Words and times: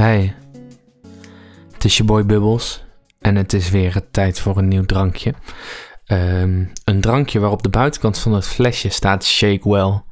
Hey, 0.00 0.34
het 1.72 1.84
is 1.84 1.96
je 1.96 2.04
boy 2.04 2.26
Bubbles 2.26 2.84
en 3.18 3.36
het 3.36 3.52
is 3.52 3.70
weer 3.70 4.10
tijd 4.10 4.40
voor 4.40 4.58
een 4.58 4.68
nieuw 4.68 4.84
drankje. 4.84 5.34
Ehm, 6.04 6.64
een 6.84 7.00
drankje 7.00 7.38
waarop 7.38 7.62
de 7.62 7.68
buitenkant 7.68 8.18
van 8.18 8.34
het 8.34 8.46
flesje 8.46 8.88
staat 8.88 9.24
Shake 9.24 9.68
Well. 9.68 10.02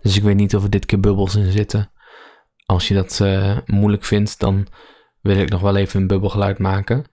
Dus 0.00 0.16
ik 0.16 0.22
weet 0.22 0.36
niet 0.36 0.54
of 0.54 0.62
er 0.62 0.70
dit 0.70 0.86
keer 0.86 1.00
bubbels 1.00 1.34
in 1.34 1.52
zitten. 1.52 1.92
Als 2.66 2.88
je 2.88 2.94
dat 2.94 3.20
eh, 3.20 3.56
moeilijk 3.66 4.04
vindt, 4.04 4.38
dan 4.40 4.66
wil 5.20 5.36
ik 5.36 5.50
nog 5.50 5.60
wel 5.60 5.76
even 5.76 6.00
een 6.00 6.06
bubbelgeluid 6.06 6.58
maken. 6.58 7.04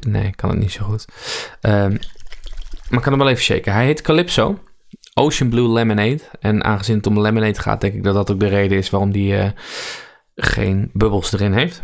Nee, 0.00 0.34
kan 0.34 0.50
het 0.50 0.58
niet 0.58 0.72
zo 0.72 0.84
goed. 0.84 1.04
Ehm, 1.60 1.90
maar 2.88 2.98
ik 2.98 3.02
kan 3.02 3.12
hem 3.12 3.18
wel 3.18 3.28
even 3.28 3.44
shaken. 3.44 3.72
Hij 3.72 3.84
heet 3.84 4.02
Calypso. 4.02 4.58
Ocean 5.18 5.50
Blue 5.50 5.68
Lemonade. 5.68 6.20
En 6.40 6.64
aangezien 6.64 6.96
het 6.96 7.06
om 7.06 7.20
lemonade 7.20 7.60
gaat, 7.60 7.80
denk 7.80 7.94
ik 7.94 8.02
dat 8.02 8.14
dat 8.14 8.30
ook 8.30 8.40
de 8.40 8.46
reden 8.46 8.78
is 8.78 8.90
waarom 8.90 9.12
die 9.12 9.36
eh, 9.36 9.50
geen 10.34 10.90
bubbels 10.92 11.32
erin 11.32 11.52
heeft. 11.52 11.82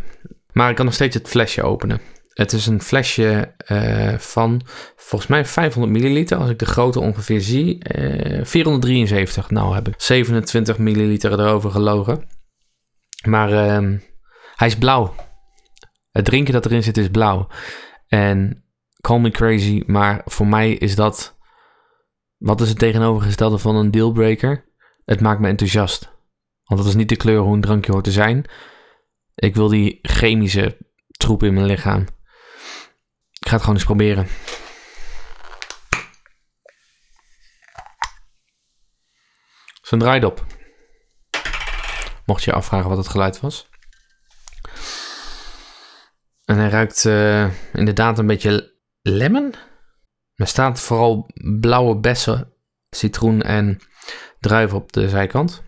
Maar 0.53 0.71
ik 0.71 0.77
kan 0.77 0.85
nog 0.85 0.95
steeds 0.95 1.15
het 1.15 1.29
flesje 1.29 1.63
openen. 1.63 2.01
Het 2.29 2.53
is 2.53 2.67
een 2.67 2.83
flesje 2.83 3.55
eh, 3.57 4.19
van 4.19 4.63
volgens 4.97 5.31
mij 5.31 5.45
500 5.45 5.93
milliliter. 5.93 6.37
Als 6.37 6.51
ik 6.51 6.59
de 6.59 6.67
grootte 6.67 7.01
ongeveer 7.01 7.41
zie. 7.41 7.79
473. 8.43 9.45
Eh, 9.45 9.51
nou 9.51 9.75
heb 9.75 9.89
ik 9.89 9.95
27 9.97 10.79
milliliter 10.79 11.33
erover 11.33 11.71
gelogen. 11.71 12.29
Maar 13.27 13.53
ehm, 13.53 13.99
hij 14.57 14.69
is 14.69 14.77
blauw. 14.77 15.15
Het 16.11 16.25
drinken 16.25 16.53
dat 16.53 16.67
erin 16.67 16.83
zit 16.83 16.97
is 16.97 17.09
blauw. 17.09 17.49
En 18.07 18.65
call 19.01 19.19
me 19.19 19.31
crazy, 19.31 19.83
maar 19.87 20.21
voor 20.25 20.47
mij 20.47 20.73
is 20.73 20.95
dat 20.95 21.37
wat 22.43 22.61
is 22.61 22.69
het 22.69 22.79
tegenovergestelde 22.79 23.59
van 23.59 23.77
een 23.77 23.91
dealbreaker? 23.91 24.65
Het 25.05 25.21
maakt 25.21 25.41
me 25.41 25.49
enthousiast. 25.49 26.11
Want 26.65 26.81
dat 26.81 26.89
is 26.89 26.95
niet 26.95 27.09
de 27.09 27.17
kleur 27.17 27.41
hoe 27.41 27.55
een 27.55 27.61
drankje 27.61 27.93
hoort 27.93 28.05
te 28.05 28.13
zijn. 28.13 28.45
Ik 29.35 29.55
wil 29.55 29.69
die 29.69 29.99
chemische 30.03 30.79
troep 31.07 31.43
in 31.43 31.55
mijn 31.55 31.67
lichaam. 31.67 32.01
Ik 33.31 33.49
ga 33.49 33.53
het 33.53 33.61
gewoon 33.61 33.75
eens 33.75 33.85
proberen. 33.85 34.27
Zo'n 39.83 39.99
draait 39.99 40.25
op. 40.25 40.47
Mocht 42.27 42.45
je 42.45 42.53
afvragen 42.53 42.89
wat 42.89 42.99
het 42.99 43.09
geluid 43.09 43.41
was. 43.41 43.69
En 46.45 46.57
hij 46.57 46.69
ruikt 46.69 47.05
uh, 47.05 47.51
inderdaad 47.73 48.19
een 48.19 48.27
beetje 48.27 48.75
lemon. 49.03 49.55
Er 50.35 50.47
staat 50.47 50.81
vooral 50.81 51.31
blauwe 51.61 51.97
bessen, 51.97 52.53
citroen 52.91 53.43
en 53.43 53.81
druiven 54.41 54.79
op 54.79 54.93
de 54.93 55.09
zijkant. 55.09 55.63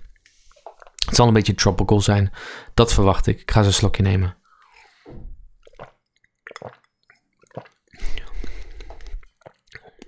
Het 1.07 1.15
zal 1.15 1.27
een 1.27 1.33
beetje 1.33 1.55
tropical 1.55 2.01
zijn. 2.01 2.33
Dat 2.75 2.93
verwacht 2.93 3.27
ik. 3.27 3.41
Ik 3.41 3.51
ga 3.51 3.59
eens 3.59 3.67
een 3.67 3.73
slokje 3.73 4.03
nemen. 4.03 4.37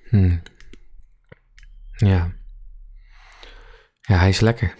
Hmm. 0.09 0.43
Ja. 1.97 2.33
Ja, 4.01 4.19
hij 4.19 4.29
is 4.29 4.41
lekker. 4.41 4.75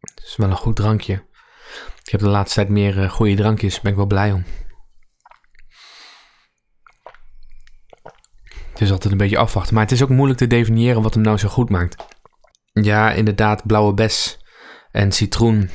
Het 0.00 0.22
is 0.24 0.36
wel 0.36 0.50
een 0.50 0.56
goed 0.56 0.76
drankje. 0.76 1.14
Ik 2.04 2.10
heb 2.10 2.20
de 2.20 2.28
laatste 2.28 2.54
tijd 2.54 2.68
meer 2.68 2.98
uh, 2.98 3.10
goede 3.10 3.34
drankjes. 3.34 3.72
Daar 3.72 3.82
ben 3.82 3.90
ik 3.90 3.96
wel 3.96 4.06
blij 4.06 4.32
om. 4.32 4.44
Is 8.82 8.90
altijd 8.90 9.12
een 9.12 9.18
beetje 9.18 9.38
afwachten. 9.38 9.74
Maar 9.74 9.82
het 9.82 9.92
is 9.92 10.02
ook 10.02 10.08
moeilijk 10.08 10.38
te 10.38 10.46
definiëren 10.46 11.02
wat 11.02 11.14
hem 11.14 11.22
nou 11.22 11.38
zo 11.38 11.48
goed 11.48 11.70
maakt. 11.70 12.04
Ja, 12.72 13.12
inderdaad, 13.12 13.66
blauwe 13.66 13.94
bes 13.94 14.38
en 14.90 15.12
citroen 15.12 15.70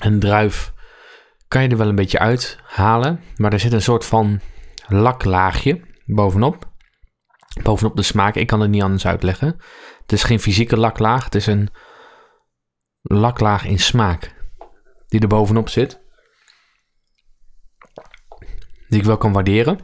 en 0.00 0.18
druif 0.18 0.72
kan 1.48 1.62
je 1.62 1.68
er 1.68 1.76
wel 1.76 1.88
een 1.88 1.94
beetje 1.94 2.18
uithalen. 2.18 3.20
Maar 3.36 3.52
er 3.52 3.60
zit 3.60 3.72
een 3.72 3.82
soort 3.82 4.04
van 4.04 4.40
laklaagje 4.86 5.80
bovenop. 6.06 6.70
Bovenop 7.62 7.96
de 7.96 8.02
smaak. 8.02 8.34
Ik 8.34 8.46
kan 8.46 8.60
het 8.60 8.70
niet 8.70 8.82
anders 8.82 9.06
uitleggen. 9.06 9.56
Het 10.00 10.12
is 10.12 10.22
geen 10.22 10.40
fysieke 10.40 10.76
laklaag. 10.76 11.24
Het 11.24 11.34
is 11.34 11.46
een 11.46 11.68
laklaag 13.02 13.64
in 13.64 13.78
smaak. 13.78 14.34
Die 15.08 15.20
er 15.20 15.28
bovenop 15.28 15.68
zit. 15.68 16.00
Die 18.88 19.00
ik 19.00 19.04
wel 19.04 19.16
kan 19.16 19.32
waarderen. 19.32 19.78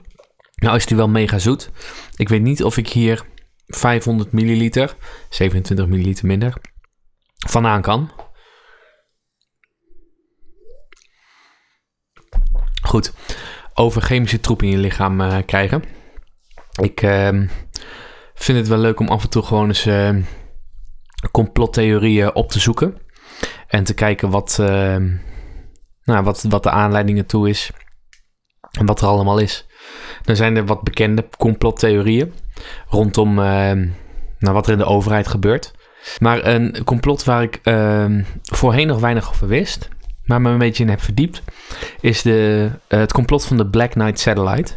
Nou 0.59 0.77
is 0.77 0.87
die 0.87 0.97
wel 0.97 1.09
mega 1.09 1.39
zoet. 1.39 1.71
Ik 2.17 2.29
weet 2.29 2.43
niet 2.43 2.65
of 2.65 2.77
ik 2.77 2.89
hier 2.89 3.25
500 3.67 4.33
milliliter, 4.33 4.97
27 5.29 5.87
milliliter 5.87 6.27
minder, 6.27 6.55
vandaan 7.37 7.83
kan. 7.83 8.11
Goed, 12.83 13.13
over 13.75 14.03
chemische 14.03 14.41
troep 14.41 14.63
in 14.63 14.69
je 14.69 14.77
lichaam 14.77 15.21
uh, 15.21 15.39
krijgen. 15.47 15.83
Ik 16.83 17.03
uh, 17.03 17.29
vind 18.35 18.59
het 18.59 18.69
wel 18.69 18.79
leuk 18.79 19.01
om 19.01 19.09
af 19.09 19.23
en 19.23 19.31
toe 19.31 19.43
gewoon 19.43 19.67
eens 19.67 19.87
uh, 19.87 20.17
complottheorieën 21.31 22.35
op 22.35 22.51
te 22.51 22.59
zoeken. 22.59 22.97
En 23.67 23.85
te 23.85 23.95
kijken 23.95 24.31
wat, 24.31 24.59
ehm, 24.61 25.17
nou, 26.05 26.25
wat, 26.25 26.43
wat 26.43 26.63
de 26.63 26.71
aanleiding 26.71 27.19
ertoe 27.19 27.49
is. 27.49 27.71
En 28.71 28.87
wat 28.87 29.01
er 29.01 29.07
allemaal 29.07 29.39
is. 29.39 29.67
Dan 30.23 30.37
zijn 30.37 30.57
er 30.57 30.67
wat 30.67 30.83
bekende 30.83 31.25
complottheorieën 31.39 32.33
rondom 32.89 33.39
uh, 33.39 33.45
nou, 34.39 34.55
wat 34.55 34.67
er 34.67 34.73
in 34.73 34.79
de 34.79 34.85
overheid 34.85 35.29
gebeurt. 35.29 35.73
Maar 36.19 36.47
een 36.47 36.85
complot 36.85 37.25
waar 37.25 37.43
ik 37.43 37.61
uh, 37.65 38.05
voorheen 38.43 38.87
nog 38.87 39.01
weinig 39.01 39.29
over 39.29 39.47
wist, 39.49 39.89
maar 40.25 40.41
me 40.41 40.51
een 40.51 40.59
beetje 40.59 40.83
in 40.83 40.89
heb 40.89 41.01
verdiept, 41.01 41.43
is 42.01 42.23
de, 42.23 42.71
uh, 42.89 42.99
het 42.99 43.13
complot 43.13 43.45
van 43.45 43.57
de 43.57 43.67
Black 43.67 43.91
Knight 43.91 44.21
Satellite. 44.21 44.73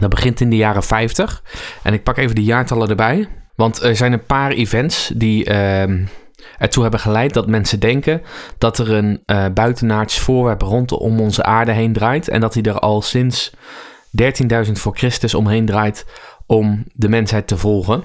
Dat 0.00 0.10
begint 0.10 0.40
in 0.40 0.50
de 0.50 0.56
jaren 0.56 0.82
50. 0.82 1.42
En 1.82 1.92
ik 1.92 2.02
pak 2.02 2.16
even 2.16 2.34
de 2.34 2.44
jaartallen 2.44 2.88
erbij. 2.88 3.28
Want 3.54 3.82
er 3.82 3.96
zijn 3.96 4.12
een 4.12 4.26
paar 4.26 4.50
events 4.50 5.12
die 5.14 5.44
ehm, 5.44 6.04
ertoe 6.58 6.82
hebben 6.82 7.00
geleid 7.00 7.34
dat 7.34 7.46
mensen 7.46 7.80
denken 7.80 8.22
dat 8.58 8.78
er 8.78 8.92
een 8.92 9.22
uh, 9.26 9.46
buitenaards 9.54 10.18
voorwerp 10.18 10.62
rondom 10.62 11.20
onze 11.20 11.42
aarde 11.42 11.72
heen 11.72 11.92
draait. 11.92 12.28
En 12.28 12.40
dat 12.40 12.54
hij 12.54 12.62
er 12.62 12.78
al 12.78 13.02
sinds 13.02 13.52
13.000 14.66 14.72
voor 14.72 14.96
Christus 14.96 15.34
omheen 15.34 15.66
draait 15.66 16.06
om 16.46 16.84
de 16.92 17.08
mensheid 17.08 17.46
te 17.46 17.56
volgen. 17.56 18.04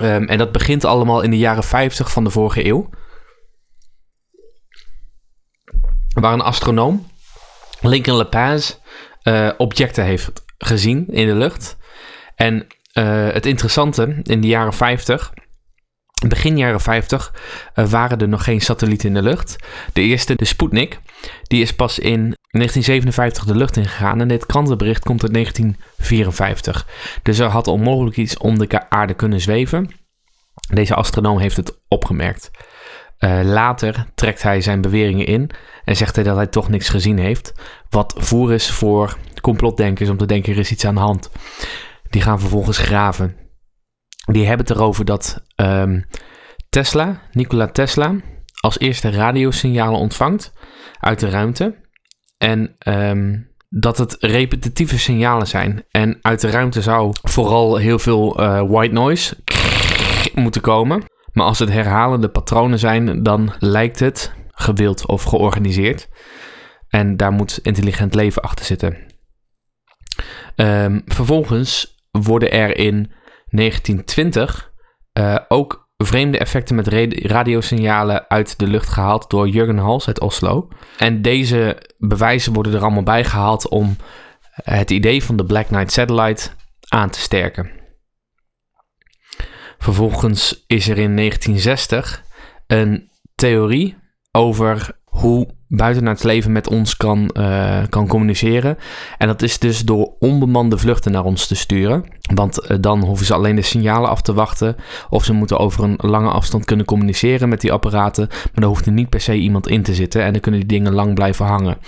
Um, 0.00 0.28
en 0.28 0.38
dat 0.38 0.52
begint 0.52 0.84
allemaal 0.84 1.20
in 1.20 1.30
de 1.30 1.38
jaren 1.38 1.64
50 1.64 2.12
van 2.12 2.24
de 2.24 2.30
vorige 2.30 2.66
eeuw. 2.66 2.90
Waar 6.12 6.32
een 6.32 6.40
astronoom, 6.40 7.06
Lincoln 7.80 8.16
LePage, 8.16 8.74
uh, 9.22 9.50
objecten 9.56 10.04
heeft 10.04 10.44
gezien 10.58 11.06
in 11.06 11.26
de 11.26 11.34
lucht. 11.34 11.76
En 12.34 12.66
uh, 12.94 13.32
het 13.32 13.46
interessante, 13.46 14.20
in 14.22 14.40
de 14.40 14.46
jaren 14.46 14.72
50 14.72 15.32
Begin 16.26 16.56
jaren 16.56 16.80
50 16.80 17.32
uh, 17.34 17.84
eh, 17.84 17.90
waren 17.90 18.18
er 18.18 18.28
nog 18.28 18.44
geen 18.44 18.60
satellieten 18.60 19.08
in 19.08 19.14
de 19.14 19.22
lucht. 19.22 19.56
De 19.92 20.00
eerste, 20.00 20.34
de 20.34 20.44
Sputnik, 20.44 21.00
die 21.42 21.62
is 21.62 21.74
pas 21.74 21.98
in 21.98 22.36
1957 22.50 23.44
de 23.44 23.56
lucht 23.56 23.76
ingegaan. 23.76 24.20
En 24.20 24.28
dit 24.28 24.46
krantenbericht 24.46 25.04
komt 25.04 25.22
uit 25.22 25.32
1954. 25.32 26.86
Dus 27.22 27.38
er 27.38 27.46
had 27.46 27.66
onmogelijk 27.66 28.16
iets 28.16 28.38
om 28.38 28.58
de 28.58 28.90
aarde 28.90 29.14
kunnen 29.14 29.40
zweven. 29.40 29.90
Deze 30.72 30.94
astronoom 30.94 31.38
heeft 31.38 31.56
het 31.56 31.78
opgemerkt. 31.88 32.50
Uh, 33.18 33.40
later 33.42 34.06
trekt 34.14 34.42
hij 34.42 34.60
zijn 34.60 34.80
beweringen 34.80 35.26
in 35.26 35.50
en 35.84 35.96
zegt 35.96 36.14
hij 36.14 36.24
dat 36.24 36.36
hij 36.36 36.46
toch 36.46 36.68
niks 36.68 36.88
gezien 36.88 37.18
heeft. 37.18 37.52
Wat 37.90 38.14
voer 38.16 38.52
is 38.52 38.70
voor 38.70 39.16
complotdenkers 39.40 40.08
om 40.08 40.16
te 40.16 40.26
denken 40.26 40.52
er 40.52 40.58
is 40.58 40.70
iets 40.70 40.84
aan 40.84 40.94
de 40.94 41.00
hand. 41.00 41.30
Die 42.10 42.22
gaan 42.22 42.40
vervolgens 42.40 42.78
graven 42.78 43.36
die 44.32 44.46
hebben 44.46 44.66
het 44.66 44.76
erover 44.76 45.04
dat 45.04 45.42
um, 45.56 46.04
Tesla, 46.68 47.20
Nikola 47.32 47.66
Tesla, 47.66 48.14
als 48.60 48.78
eerste 48.78 49.10
radiosignalen 49.10 50.00
ontvangt 50.00 50.52
uit 51.00 51.20
de 51.20 51.30
ruimte. 51.30 51.86
En 52.38 52.76
um, 52.88 53.48
dat 53.68 53.98
het 53.98 54.16
repetitieve 54.20 54.98
signalen 54.98 55.46
zijn. 55.46 55.84
En 55.90 56.18
uit 56.22 56.40
de 56.40 56.50
ruimte 56.50 56.82
zou 56.82 57.12
vooral 57.22 57.76
heel 57.76 57.98
veel 57.98 58.40
uh, 58.40 58.62
white 58.62 58.92
noise 58.92 59.36
moeten 60.34 60.60
komen. 60.60 61.02
Maar 61.32 61.46
als 61.46 61.58
het 61.58 61.68
herhalende 61.68 62.28
patronen 62.28 62.78
zijn, 62.78 63.22
dan 63.22 63.52
lijkt 63.58 63.98
het 63.98 64.34
gewild 64.50 65.06
of 65.06 65.22
georganiseerd. 65.22 66.08
En 66.88 67.16
daar 67.16 67.32
moet 67.32 67.58
intelligent 67.62 68.14
leven 68.14 68.42
achter 68.42 68.64
zitten. 68.64 68.96
Um, 70.56 71.02
vervolgens 71.06 71.96
worden 72.10 72.50
er 72.50 72.76
in 72.76 73.12
1920 73.50 74.72
uh, 75.12 75.34
eh, 75.34 75.40
ook 75.48 75.88
vreemde 75.96 76.38
effecten 76.38 76.76
met 76.76 76.88
radiosignalen 77.12 78.28
uit 78.28 78.58
de 78.58 78.66
lucht 78.66 78.88
gehaald 78.88 79.30
door 79.30 79.48
Jurgen 79.48 79.78
Hals 79.78 80.06
uit 80.06 80.20
Oslo. 80.20 80.68
En 80.98 81.22
deze 81.22 81.82
bewijzen 81.98 82.52
worden 82.52 82.74
er 82.74 82.82
allemaal 82.82 83.02
bij 83.02 83.24
gehaald 83.24 83.68
om 83.68 83.96
het 84.50 84.90
idee 84.90 85.24
van 85.24 85.36
de 85.36 85.44
Black 85.44 85.66
Knight 85.66 85.92
Satellite 85.92 86.50
aan 86.88 87.10
te 87.10 87.20
sterken. 87.20 87.70
Vervolgens 89.78 90.64
is 90.66 90.88
er 90.88 90.98
in 90.98 91.16
1960 91.16 92.24
een 92.66 93.10
theorie 93.34 93.96
over 94.32 94.97
hoe 95.18 95.48
buiten 95.68 96.06
het 96.06 96.24
leven 96.24 96.52
met 96.52 96.68
ons 96.68 96.96
kan, 96.96 97.30
uh, 97.38 97.82
kan 97.88 98.06
communiceren. 98.06 98.78
En 99.18 99.26
dat 99.26 99.42
is 99.42 99.58
dus 99.58 99.80
door 99.80 100.12
onbemande 100.18 100.78
vluchten 100.78 101.12
naar 101.12 101.24
ons 101.24 101.46
te 101.46 101.54
sturen. 101.54 102.04
Want 102.34 102.70
uh, 102.70 102.76
dan 102.80 103.04
hoeven 103.04 103.26
ze 103.26 103.34
alleen 103.34 103.56
de 103.56 103.62
signalen 103.62 104.10
af 104.10 104.22
te 104.22 104.32
wachten. 104.32 104.76
Of 105.10 105.24
ze 105.24 105.32
moeten 105.32 105.58
over 105.58 105.84
een 105.84 105.98
lange 106.00 106.30
afstand 106.30 106.64
kunnen 106.64 106.86
communiceren 106.86 107.48
met 107.48 107.60
die 107.60 107.72
apparaten. 107.72 108.26
Maar 108.28 108.50
dan 108.52 108.64
hoeft 108.64 108.86
er 108.86 108.92
niet 108.92 109.08
per 109.08 109.20
se 109.20 109.34
iemand 109.34 109.68
in 109.68 109.82
te 109.82 109.94
zitten. 109.94 110.22
En 110.22 110.32
dan 110.32 110.40
kunnen 110.40 110.60
die 110.60 110.68
dingen 110.68 110.94
lang 110.94 111.14
blijven 111.14 111.46
hangen. 111.46 111.78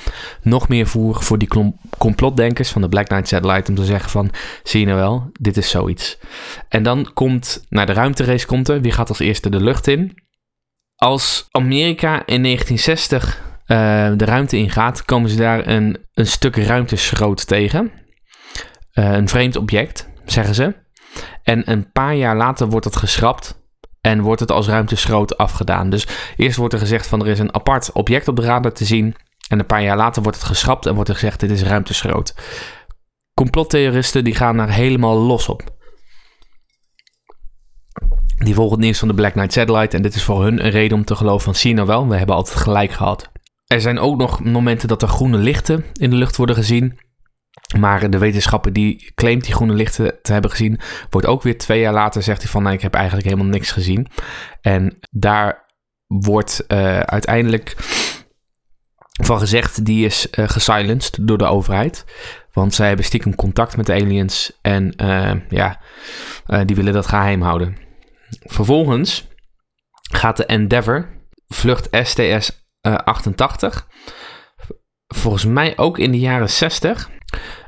Nog 0.42 0.68
meer 0.68 0.86
voer 0.86 1.22
voor 1.22 1.38
die 1.38 1.74
complotdenkers 1.98 2.70
van 2.70 2.82
de 2.82 2.88
Black 2.88 3.06
Knight 3.06 3.28
Satellite. 3.28 3.70
Om 3.70 3.76
te 3.76 3.84
zeggen 3.84 4.10
van, 4.10 4.30
zie 4.62 4.80
je 4.80 4.86
nou 4.86 4.98
wel, 4.98 5.30
dit 5.32 5.56
is 5.56 5.70
zoiets. 5.70 6.18
En 6.68 6.82
dan 6.82 7.10
komt, 7.14 7.64
naar 7.68 7.86
de 7.86 7.92
ruimterace 7.92 8.46
komt 8.46 8.68
er. 8.68 8.80
Wie 8.80 8.92
gaat 8.92 9.08
als 9.08 9.18
eerste 9.18 9.50
de 9.50 9.60
lucht 9.60 9.86
in? 9.86 10.28
Als 11.04 11.48
Amerika 11.50 12.26
in 12.26 12.42
1960 12.42 13.40
uh, 13.66 13.76
de 14.16 14.24
ruimte 14.24 14.56
ingaat, 14.56 15.04
komen 15.04 15.30
ze 15.30 15.36
daar 15.36 15.66
een, 15.66 15.98
een 16.14 16.26
stuk 16.26 16.56
ruimteschroot 16.56 17.46
tegen. 17.46 17.92
Uh, 18.94 19.12
een 19.12 19.28
vreemd 19.28 19.56
object, 19.56 20.08
zeggen 20.24 20.54
ze. 20.54 20.74
En 21.42 21.70
een 21.70 21.92
paar 21.92 22.14
jaar 22.14 22.36
later 22.36 22.68
wordt 22.68 22.84
het 22.84 22.96
geschrapt 22.96 23.62
en 24.00 24.20
wordt 24.20 24.40
het 24.40 24.50
als 24.50 24.66
ruimteschroot 24.66 25.36
afgedaan. 25.36 25.90
Dus 25.90 26.06
eerst 26.36 26.56
wordt 26.56 26.74
er 26.74 26.80
gezegd 26.80 27.06
van 27.06 27.20
er 27.20 27.26
is 27.26 27.38
een 27.38 27.54
apart 27.54 27.92
object 27.92 28.28
op 28.28 28.36
de 28.36 28.42
radar 28.42 28.72
te 28.72 28.84
zien. 28.84 29.14
En 29.48 29.58
een 29.58 29.66
paar 29.66 29.82
jaar 29.82 29.96
later 29.96 30.22
wordt 30.22 30.38
het 30.38 30.46
geschrapt 30.46 30.86
en 30.86 30.94
wordt 30.94 31.08
er 31.08 31.14
gezegd 31.14 31.40
dit 31.40 31.50
is 31.50 31.62
ruimteschroot. 31.62 32.34
Complottheoristen 33.34 34.24
die 34.24 34.34
gaan 34.34 34.56
daar 34.56 34.70
helemaal 34.70 35.16
los 35.16 35.48
op. 35.48 35.78
Die 38.44 38.54
volgen 38.54 38.76
het 38.76 38.84
nieuws 38.84 38.98
van 38.98 39.08
de 39.08 39.14
Black 39.14 39.32
Knight 39.32 39.52
Satellite 39.52 39.96
en 39.96 40.02
dit 40.02 40.14
is 40.14 40.22
voor 40.22 40.42
hun 40.42 40.64
een 40.64 40.70
reden 40.70 40.96
om 40.96 41.04
te 41.04 41.14
geloven 41.14 41.44
van 41.44 41.54
zie 41.54 41.74
nou 41.74 41.86
wel, 41.86 42.08
we 42.08 42.16
hebben 42.16 42.36
altijd 42.36 42.56
gelijk 42.56 42.92
gehad. 42.92 43.30
Er 43.66 43.80
zijn 43.80 43.98
ook 43.98 44.16
nog 44.16 44.44
momenten 44.44 44.88
dat 44.88 45.02
er 45.02 45.08
groene 45.08 45.36
lichten 45.36 45.84
in 45.92 46.10
de 46.10 46.16
lucht 46.16 46.36
worden 46.36 46.56
gezien. 46.56 46.98
Maar 47.78 48.10
de 48.10 48.18
wetenschapper 48.18 48.72
die 48.72 49.12
claimt 49.14 49.44
die 49.44 49.54
groene 49.54 49.72
lichten 49.72 50.18
te 50.22 50.32
hebben 50.32 50.50
gezien, 50.50 50.80
wordt 51.10 51.26
ook 51.26 51.42
weer 51.42 51.58
twee 51.58 51.80
jaar 51.80 51.92
later 51.92 52.22
zegt 52.22 52.42
hij 52.42 52.50
van 52.50 52.62
nou, 52.62 52.74
ik 52.74 52.82
heb 52.82 52.94
eigenlijk 52.94 53.26
helemaal 53.26 53.46
niks 53.50 53.72
gezien. 53.72 54.06
En 54.60 54.98
daar 55.10 55.74
wordt 56.06 56.64
uh, 56.68 57.00
uiteindelijk 57.00 57.74
van 59.22 59.38
gezegd, 59.38 59.84
die 59.84 60.06
is 60.06 60.28
uh, 60.38 60.48
gesilenced 60.48 61.18
door 61.20 61.38
de 61.38 61.44
overheid. 61.46 62.04
Want 62.52 62.74
zij 62.74 62.86
hebben 62.86 63.04
stiekem 63.04 63.34
contact 63.34 63.76
met 63.76 63.86
de 63.86 63.92
aliens 63.92 64.58
en 64.62 64.94
uh, 65.02 65.32
ja, 65.48 65.80
die 66.64 66.76
willen 66.76 66.92
dat 66.92 67.06
geheim 67.06 67.42
houden. 67.42 67.88
Vervolgens 68.38 69.28
gaat 70.12 70.36
de 70.36 70.44
Endeavour, 70.44 71.08
vlucht 71.48 71.88
STS 71.90 72.68
88. 72.80 73.86
Eh, 74.56 74.66
volgens 75.06 75.44
mij 75.44 75.78
ook 75.78 75.98
in 75.98 76.10
de 76.10 76.18
jaren 76.18 76.50
60. 76.50 77.10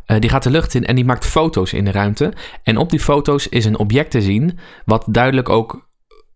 Uh, 0.06 0.18
die 0.18 0.30
gaat 0.30 0.42
de 0.42 0.50
lucht 0.50 0.74
in 0.74 0.86
en 0.86 0.94
die 0.94 1.04
maakt 1.04 1.26
foto's 1.26 1.72
in 1.72 1.84
de 1.84 1.90
ruimte. 1.90 2.32
En 2.62 2.76
op 2.76 2.90
die 2.90 3.00
foto's 3.00 3.48
is 3.48 3.64
een 3.64 3.78
object 3.78 4.10
te 4.10 4.22
zien 4.22 4.58
wat 4.84 5.04
duidelijk 5.08 5.48
ook 5.48 5.90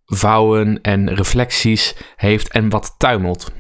vouwen 0.05 0.81
en 0.81 1.15
reflecties 1.15 1.97
heeft 2.17 2.49
en 2.49 2.69
wat 2.69 2.95
tuimelt. 2.99 3.53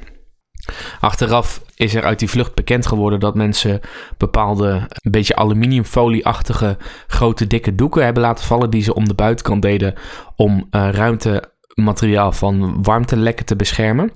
Achteraf 1.01 1.61
is 1.75 1.95
er 1.95 2.03
uit 2.03 2.19
die 2.19 2.31
vlucht 2.31 2.55
bekend 2.55 2.87
geworden 2.87 3.21
dat 3.21 3.35
mensen 3.35 3.81
bepaalde 4.17 4.87
een 4.89 5.11
beetje 5.11 5.37
aluminiumfolieachtige 5.37 6.77
grote 7.07 7.47
dikke 7.47 7.75
doeken 7.75 8.05
hebben 8.05 8.23
laten 8.23 8.45
vallen 8.45 8.71
die 8.71 8.83
ze 8.83 8.95
om 8.95 9.09
de 9.09 9.15
buitenkant 9.15 9.63
deden 9.63 9.95
om 10.37 10.67
uh, 10.71 10.89
ruimte 10.91 11.55
materiaal 11.75 12.33
van 12.33 12.83
warmtelekken 12.83 13.47
te 13.47 13.57
beschermen. 13.57 14.13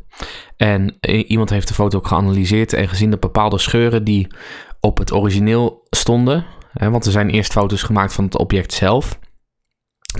En 0.56 0.96
iemand 1.26 1.50
heeft 1.50 1.68
de 1.68 1.74
foto 1.74 1.98
ook 1.98 2.06
geanalyseerd 2.06 2.72
en 2.72 2.88
gezien 2.88 3.10
dat 3.10 3.20
bepaalde 3.20 3.58
scheuren 3.58 4.04
die 4.04 4.26
op 4.80 4.98
het 4.98 5.12
origineel 5.12 5.86
stonden, 5.90 6.46
hè, 6.72 6.90
want 6.90 7.04
er 7.06 7.12
zijn 7.12 7.30
eerst 7.30 7.52
foto's 7.52 7.82
gemaakt 7.82 8.12
van 8.12 8.24
het 8.24 8.36
object 8.36 8.72
zelf 8.72 9.18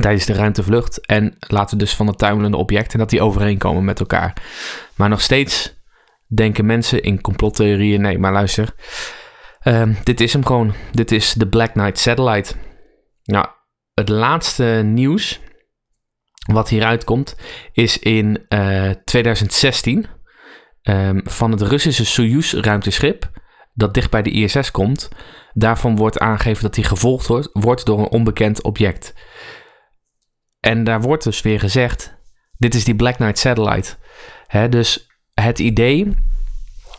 tijdens 0.00 0.26
de 0.26 0.32
ruimtevlucht 0.32 1.06
en 1.06 1.34
later 1.38 1.78
dus 1.78 1.94
van 1.94 2.06
het 2.06 2.18
tuimelende 2.18 2.56
object 2.56 2.92
en 2.92 2.98
dat 2.98 3.10
die 3.10 3.22
overeenkomen 3.22 3.84
met 3.84 4.00
elkaar. 4.00 4.42
Maar 4.94 5.08
nog 5.08 5.20
steeds 5.20 5.74
denken 6.34 6.66
mensen 6.66 7.02
in 7.02 7.20
complottheorieën, 7.20 8.00
nee, 8.00 8.18
maar 8.18 8.32
luister, 8.32 8.74
uh, 9.64 9.88
dit 10.04 10.20
is 10.20 10.32
hem 10.32 10.46
gewoon. 10.46 10.74
Dit 10.92 11.12
is 11.12 11.32
de 11.32 11.48
Black 11.48 11.72
Knight 11.72 11.98
Satellite. 11.98 12.54
Nou, 13.24 13.46
het 13.94 14.08
laatste 14.08 14.64
nieuws 14.84 15.40
wat 16.52 16.68
hieruit 16.68 17.04
komt, 17.04 17.36
is 17.72 17.98
in 17.98 18.46
uh, 18.48 18.90
2016 19.04 20.06
um, 20.82 21.20
van 21.24 21.50
het 21.50 21.62
Russische 21.62 22.04
Soyuz 22.04 22.52
ruimteschip, 22.52 23.30
dat 23.74 23.94
dicht 23.94 24.10
bij 24.10 24.22
de 24.22 24.30
ISS 24.30 24.70
komt. 24.70 25.08
Daarvan 25.52 25.96
wordt 25.96 26.18
aangegeven 26.18 26.62
dat 26.62 26.74
hij 26.74 26.84
gevolgd 26.84 27.26
wordt, 27.26 27.48
wordt 27.52 27.86
door 27.86 27.98
een 27.98 28.10
onbekend 28.10 28.62
object. 28.62 29.14
En 30.60 30.84
daar 30.84 31.00
wordt 31.00 31.24
dus 31.24 31.42
weer 31.42 31.60
gezegd: 31.60 32.16
dit 32.56 32.74
is 32.74 32.84
die 32.84 32.96
Black 32.96 33.14
Knight 33.14 33.38
Satellite. 33.38 33.96
Dus 34.68 35.09
het 35.40 35.58
idee 35.58 36.14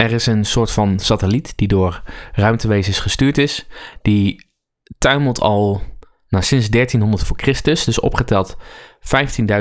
er 0.02 0.12
is 0.12 0.26
een 0.26 0.46
soort 0.46 0.72
van 0.72 1.00
satelliet 1.00 1.54
die 1.56 1.68
door 1.68 2.04
ruimtewezens 2.32 3.00
gestuurd 3.00 3.38
is. 3.38 3.66
Die 4.02 4.50
tuimelt 4.98 5.40
al 5.40 5.82
nou, 6.28 6.44
sinds 6.44 6.70
1300 6.70 7.24
voor 7.24 7.38
Christus, 7.40 7.84
dus 7.84 8.00
opgeteld 8.00 8.58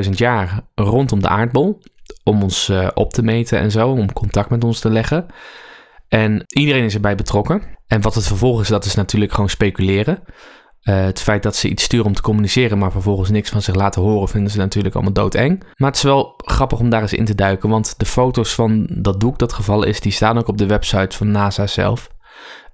15.000 0.04 0.10
jaar 0.10 0.60
rondom 0.74 1.20
de 1.20 1.28
aardbol. 1.28 1.82
Om 2.24 2.42
ons 2.42 2.68
uh, 2.68 2.88
op 2.94 3.12
te 3.12 3.22
meten 3.22 3.58
en 3.58 3.70
zo, 3.70 3.90
om 3.90 4.12
contact 4.12 4.50
met 4.50 4.64
ons 4.64 4.80
te 4.80 4.90
leggen. 4.90 5.26
En 6.08 6.44
iedereen 6.46 6.84
is 6.84 6.94
erbij 6.94 7.14
betrokken. 7.14 7.62
En 7.86 8.00
wat 8.00 8.14
het 8.14 8.26
vervolgens 8.26 8.62
is, 8.62 8.68
dat 8.68 8.84
is 8.84 8.94
natuurlijk 8.94 9.32
gewoon 9.32 9.48
speculeren. 9.48 10.22
Uh, 10.84 11.04
het 11.04 11.20
feit 11.20 11.42
dat 11.42 11.56
ze 11.56 11.68
iets 11.68 11.82
sturen 11.82 12.06
om 12.06 12.14
te 12.14 12.22
communiceren, 12.22 12.78
maar 12.78 12.92
vervolgens 12.92 13.30
niks 13.30 13.50
van 13.50 13.62
zich 13.62 13.74
laten 13.74 14.02
horen, 14.02 14.28
vinden 14.28 14.50
ze 14.50 14.58
natuurlijk 14.58 14.94
allemaal 14.94 15.12
doodeng. 15.12 15.64
Maar 15.76 15.88
het 15.88 15.96
is 15.96 16.02
wel 16.02 16.34
grappig 16.36 16.78
om 16.78 16.90
daar 16.90 17.02
eens 17.02 17.12
in 17.12 17.24
te 17.24 17.34
duiken, 17.34 17.68
want 17.68 17.94
de 17.98 18.06
foto's 18.06 18.54
van 18.54 18.86
dat 18.90 19.20
doek 19.20 19.38
dat 19.38 19.52
gevallen 19.52 19.88
is, 19.88 20.00
die 20.00 20.12
staan 20.12 20.38
ook 20.38 20.48
op 20.48 20.58
de 20.58 20.66
website 20.66 21.16
van 21.16 21.30
NASA 21.30 21.66
zelf. 21.66 22.10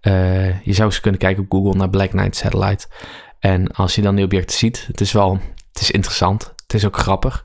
Uh, 0.03 0.63
je 0.63 0.73
zou 0.73 0.89
eens 0.89 1.01
kunnen 1.01 1.21
kijken 1.21 1.43
op 1.43 1.51
Google 1.53 1.79
naar 1.79 1.91
Black 1.91 2.11
Knight 2.11 2.37
Satellite. 2.37 2.87
En 3.39 3.73
als 3.73 3.95
je 3.95 4.03
dan 4.03 4.15
die 4.15 4.25
objecten 4.25 4.57
ziet, 4.57 4.85
het 4.87 5.01
is 5.01 5.13
wel, 5.13 5.39
het 5.73 5.81
is 5.81 5.91
interessant. 5.91 6.55
Het 6.63 6.75
is 6.75 6.87
ook 6.87 6.97
grappig. 6.97 7.45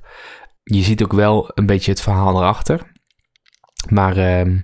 Je 0.64 0.84
ziet 0.84 1.04
ook 1.04 1.14
wel 1.14 1.52
een 1.54 1.66
beetje 1.66 1.92
het 1.92 2.02
verhaal 2.02 2.36
erachter. 2.36 2.91
Maar, 3.90 4.18
uh, 4.18 4.56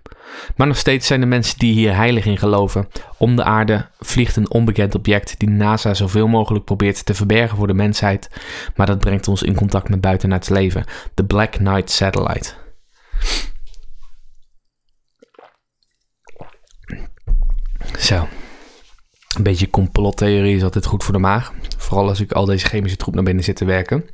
maar 0.55 0.67
nog 0.67 0.77
steeds 0.77 1.07
zijn 1.07 1.21
er 1.21 1.27
mensen 1.27 1.59
die 1.59 1.73
hier 1.73 1.95
heilig 1.95 2.25
in 2.25 2.37
geloven. 2.37 2.87
Om 3.17 3.35
de 3.35 3.43
aarde 3.43 3.89
vliegt 3.99 4.35
een 4.35 4.51
onbekend 4.51 4.95
object 4.95 5.39
die 5.39 5.49
NASA 5.49 5.93
zoveel 5.93 6.27
mogelijk 6.27 6.65
probeert 6.65 7.05
te 7.05 7.13
verbergen 7.13 7.57
voor 7.57 7.67
de 7.67 7.73
mensheid. 7.73 8.29
Maar 8.75 8.85
dat 8.85 8.99
brengt 8.99 9.27
ons 9.27 9.43
in 9.43 9.55
contact 9.55 9.89
met 9.89 10.01
buiten 10.01 10.31
het 10.31 10.49
leven. 10.49 10.85
De 11.13 11.25
Black 11.25 11.51
Knight 11.51 11.91
Satellite. 11.91 12.53
Zo. 17.99 18.27
Een 19.35 19.43
beetje 19.43 19.69
complottheorie 19.69 20.55
is 20.55 20.63
altijd 20.63 20.85
goed 20.85 21.03
voor 21.03 21.13
de 21.13 21.19
maag. 21.19 21.53
Vooral 21.77 22.07
als 22.07 22.19
ik 22.19 22.31
al 22.31 22.45
deze 22.45 22.65
chemische 22.65 22.97
troep 22.97 23.13
naar 23.13 23.23
binnen 23.23 23.43
zit 23.43 23.55
te 23.55 23.65
werken. 23.65 24.05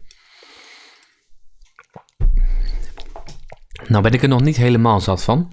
Nou 3.88 4.04
ben 4.04 4.12
ik 4.12 4.22
er 4.22 4.28
nog 4.28 4.42
niet 4.42 4.58
helemaal 4.58 5.00
zat 5.00 5.24
van. 5.24 5.52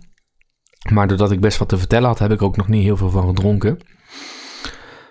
Maar 0.93 1.09
doordat 1.09 1.31
ik 1.31 1.41
best 1.41 1.59
wat 1.59 1.69
te 1.69 1.79
vertellen 1.79 2.09
had, 2.09 2.19
heb 2.19 2.33
ik 2.33 2.43
ook 2.43 2.57
nog 2.57 2.69
niet 2.69 2.83
heel 2.83 2.97
veel 2.97 3.11
van 3.11 3.27
gedronken. 3.27 3.79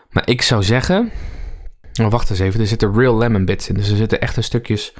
Maar 0.10 0.30
ik 0.30 0.42
zou 0.42 0.64
zeggen... 0.64 1.12
Oh, 2.02 2.12
wacht 2.12 2.30
eens 2.30 2.40
even, 2.40 2.60
er 2.60 2.68
zitten 2.68 2.94
real 2.94 3.18
lemon 3.18 3.46
bits 3.46 3.70
in. 3.70 3.76
Dus 3.76 3.90
er 3.90 3.98
zitten 3.98 4.22
echte 4.22 4.42
stukjes 4.42 4.94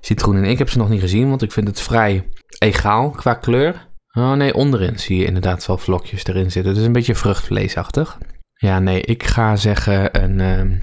citroen 0.00 0.36
in. 0.36 0.44
Ik 0.44 0.58
heb 0.58 0.70
ze 0.70 0.78
nog 0.78 0.88
niet 0.88 1.00
gezien, 1.00 1.28
want 1.28 1.42
ik 1.42 1.52
vind 1.52 1.68
het 1.68 1.80
vrij 1.80 2.28
egaal 2.58 3.10
qua 3.10 3.34
kleur. 3.34 3.88
Oh 4.12 4.32
nee, 4.32 4.54
onderin 4.54 4.98
zie 4.98 5.18
je 5.18 5.24
inderdaad 5.24 5.66
wel 5.66 5.78
vlokjes 5.78 6.24
erin 6.24 6.50
zitten. 6.50 6.74
Dus 6.74 6.84
een 6.84 6.92
beetje 6.92 7.14
vruchtvleesachtig. 7.14 8.18
Ja, 8.52 8.78
nee, 8.78 9.00
ik 9.00 9.22
ga 9.22 9.56
zeggen 9.56 10.22
een, 10.22 10.40
um, 10.40 10.82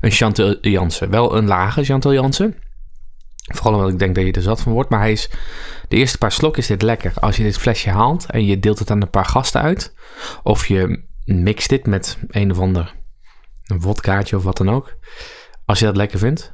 een 0.00 0.10
Chantal 0.10 0.56
Jansen. 0.60 1.10
Wel 1.10 1.36
een 1.36 1.46
lage 1.46 1.84
Chantal 1.84 2.12
Jansen. 2.12 2.56
Vooral 3.52 3.74
omdat 3.74 3.92
ik 3.92 3.98
denk 3.98 4.14
dat 4.14 4.24
je 4.24 4.32
er 4.32 4.42
zat 4.42 4.60
van 4.60 4.72
wordt. 4.72 4.90
Maar 4.90 5.00
hij 5.00 5.12
is, 5.12 5.30
de 5.88 5.96
eerste 5.96 6.18
paar 6.18 6.32
slok 6.32 6.56
is 6.56 6.66
dit 6.66 6.82
lekker. 6.82 7.12
Als 7.14 7.36
je 7.36 7.42
dit 7.42 7.58
flesje 7.58 7.90
haalt 7.90 8.30
en 8.30 8.44
je 8.44 8.58
deelt 8.58 8.78
het 8.78 8.90
aan 8.90 9.02
een 9.02 9.10
paar 9.10 9.24
gasten 9.24 9.60
uit. 9.60 9.94
Of 10.42 10.66
je 10.66 11.04
mixt 11.24 11.68
dit 11.68 11.86
met 11.86 12.18
een 12.28 12.50
of 12.50 12.58
ander 12.58 12.94
een 13.64 13.80
wodkaartje 13.80 14.36
of 14.36 14.42
wat 14.42 14.56
dan 14.56 14.70
ook. 14.70 14.98
Als 15.64 15.78
je 15.78 15.84
dat 15.84 15.96
lekker 15.96 16.18
vindt. 16.18 16.52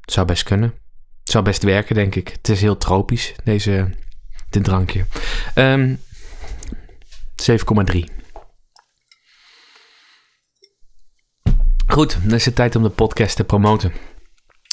Zou 0.00 0.26
best 0.26 0.42
kunnen. 0.42 0.68
Het 1.20 1.30
zou 1.30 1.44
best 1.44 1.62
werken, 1.62 1.94
denk 1.94 2.14
ik. 2.14 2.28
Het 2.28 2.48
is 2.48 2.60
heel 2.60 2.76
tropisch, 2.76 3.34
deze, 3.44 3.90
dit 4.50 4.64
drankje. 4.64 5.04
Um, 5.54 6.00
7,3. 7.50 8.18
Goed, 11.86 12.18
dan 12.22 12.34
is 12.34 12.44
het 12.44 12.54
tijd 12.54 12.76
om 12.76 12.82
de 12.82 12.88
podcast 12.88 13.36
te 13.36 13.44
promoten. 13.44 13.92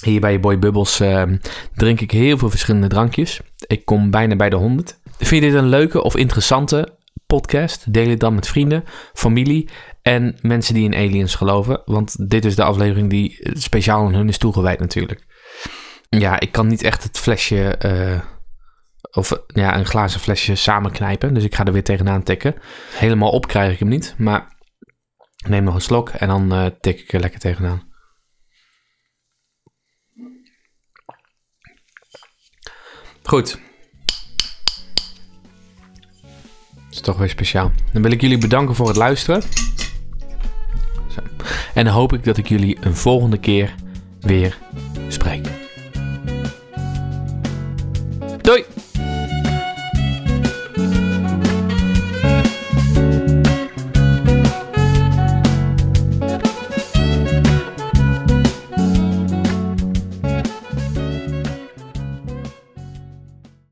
Hier 0.04 0.20
bij 0.20 0.32
je 0.32 0.40
Boy 0.40 0.60
Bubbles 0.60 1.00
ehm, 1.00 1.38
drink 1.74 2.02
ik 2.02 2.12
heel 2.12 2.38
veel 2.38 2.50
verschillende 2.50 2.88
drankjes. 2.88 3.40
Ik 3.68 3.86
kom 3.86 4.12
bijna 4.12 4.36
bij 4.36 4.50
de 4.50 4.56
100. 4.56 5.00
Vind 5.18 5.44
je 5.44 5.50
dit 5.50 5.60
een 5.60 5.70
leuke 5.70 6.04
of 6.04 6.16
interessante 6.16 6.98
podcast? 7.26 7.94
Deel 7.94 8.10
het 8.10 8.20
dan 8.20 8.36
met 8.36 8.48
vrienden, 8.48 8.84
familie 9.14 9.70
en 10.02 10.38
mensen 10.42 10.74
die 10.74 10.84
in 10.84 10.96
aliens 10.96 11.36
geloven. 11.36 11.82
Want 11.86 12.30
dit 12.30 12.46
is 12.46 12.56
de 12.56 12.64
aflevering 12.64 13.10
die 13.10 13.40
speciaal 13.42 14.06
aan 14.06 14.14
hun 14.14 14.28
is 14.28 14.38
toegewijd 14.38 14.80
natuurlijk. 14.80 15.26
Ja, 16.10 16.40
ik 16.40 16.52
kan 16.52 16.68
niet 16.68 16.84
echt 16.84 17.04
het 17.04 17.20
flesje... 17.20 17.78
eh, 17.78 18.20
of 19.12 19.42
ja, 19.48 19.78
een 19.78 19.86
glazen 19.86 20.20
flesje 20.20 20.56
samenknijpen. 20.56 21.34
Dus 21.34 21.44
ik 21.44 21.56
ga 21.56 21.66
er 21.66 21.74
weer 21.74 21.84
tegenaan 21.84 22.24
tikken. 22.24 22.56
Helemaal 22.92 23.30
op 23.30 23.48
krijg 23.48 23.74
ik 23.74 23.80
hem 23.80 23.88
niet. 23.88 24.16
Maar 24.18 24.56
neem 25.48 25.64
nog 25.64 25.76
een 25.76 25.82
slok 25.82 26.10
en 26.10 26.28
dan 26.28 26.54
eh, 26.54 26.66
tik 26.80 27.00
ik 27.00 27.14
er 27.14 27.20
lekker 27.20 27.40
tegenaan. 27.40 27.88
Goed. 33.28 33.60
Dat 36.76 36.92
is 36.92 37.00
toch 37.00 37.18
weer 37.18 37.30
speciaal. 37.30 37.72
Dan 37.92 38.02
wil 38.02 38.12
ik 38.12 38.22
jullie 38.22 38.38
bedanken 38.38 38.76
voor 38.76 38.88
het 38.88 38.96
luisteren. 38.96 39.42
En 41.74 41.86
dan 41.86 41.94
hoop 41.94 42.14
ik 42.14 42.24
dat 42.24 42.38
ik 42.38 42.48
jullie 42.48 42.78
een 42.80 42.96
volgende 42.96 43.38
keer 43.38 43.76
weer 44.20 44.58
spreek. 45.08 45.48
Doei! 48.42 48.66